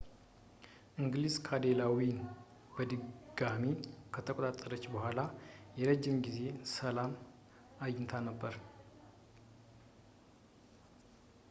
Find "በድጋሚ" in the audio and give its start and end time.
2.75-3.65